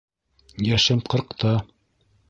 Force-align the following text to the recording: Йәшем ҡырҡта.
Йәшем 0.69 1.05
ҡырҡта. 1.15 1.57